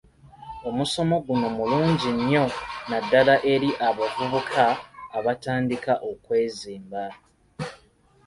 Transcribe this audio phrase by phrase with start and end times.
[0.69, 2.45] Omusomo guno mulungi nnyo
[2.89, 4.65] naddala eri abavubuka
[5.17, 7.03] abatandika okwezimba.